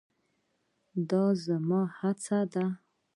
دا 1.09 1.23
زموږ 1.43 1.87
هڅه 1.99 2.39
ده. 2.53 2.65